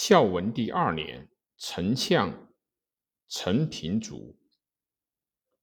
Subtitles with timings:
[0.00, 2.54] 孝文帝二年，丞相
[3.26, 4.38] 陈平卒，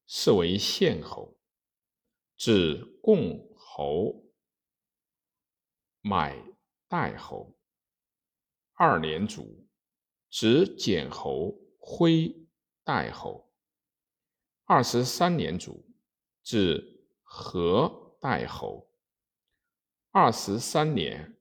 [0.06, 1.38] 是为献侯，
[2.35, 4.25] 至共侯
[6.01, 6.37] 买
[6.90, 7.58] 代侯。
[8.73, 9.66] 二年卒，
[10.30, 12.46] 执简侯徽
[12.84, 13.50] 代侯。
[14.66, 15.86] 二十三年卒，
[16.44, 18.92] 至和代侯。
[20.12, 21.38] 二十三年，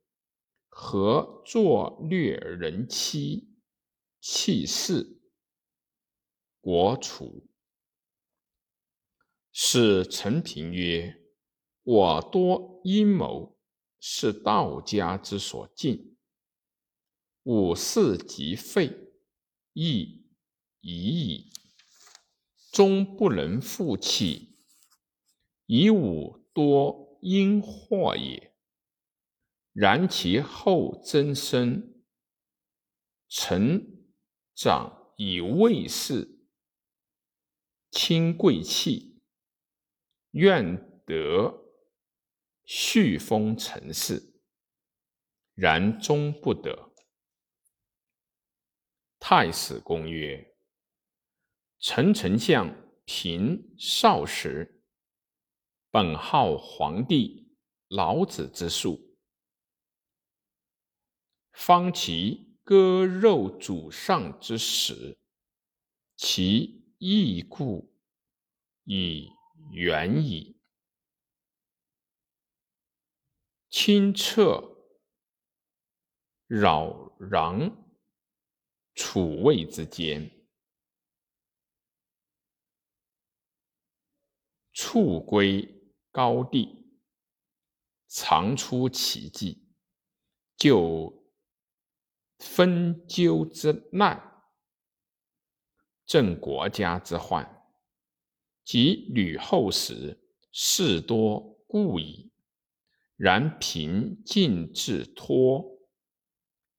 [0.76, 3.48] 何作虐人妻，
[4.20, 5.20] 弃世，
[6.60, 7.46] 国除。
[9.52, 11.22] 使陈平曰
[11.84, 13.56] ：“我多阴谋，
[14.00, 16.18] 是道家之所禁。
[17.44, 19.12] 吾事即废，
[19.74, 20.26] 亦
[20.80, 21.52] 已矣。
[22.72, 24.58] 终不能复弃，
[25.66, 28.50] 以吾多因祸也。”
[29.74, 32.04] 然其后增生，
[33.28, 34.06] 臣
[34.54, 36.46] 长以卫士，
[37.90, 39.20] 亲贵戚，
[40.30, 41.74] 愿得
[42.62, 44.40] 续封陈氏，
[45.54, 46.92] 然终不得。
[49.18, 50.54] 太史公曰：
[51.80, 52.72] 陈丞相
[53.04, 54.84] 平少时，
[55.90, 57.56] 本好皇帝
[57.88, 59.13] 老子之术。
[61.54, 65.16] 方其割肉主上之时，
[66.16, 67.96] 其义故
[68.82, 69.30] 已
[69.72, 70.60] 远矣。
[73.70, 74.62] 清澈
[76.46, 77.72] 扰攘
[78.94, 80.30] 楚魏之间，
[84.72, 86.98] 处归高地，
[88.08, 89.68] 常出奇迹，
[90.56, 91.23] 就。
[92.44, 94.44] 分纠之难，
[96.04, 97.64] 正国家之患，
[98.62, 100.22] 及吕后时，
[100.52, 102.30] 事多故矣。
[103.16, 105.64] 然平静自托，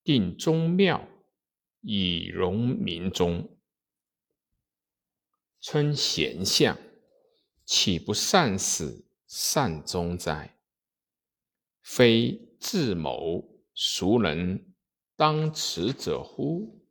[0.03, 1.07] 定宗庙，
[1.81, 3.57] 以容民中，
[5.59, 6.77] 称贤相，
[7.65, 10.59] 岂不善始善终哉？
[11.81, 14.74] 非智谋，孰能？
[15.17, 16.84] 当持者乎？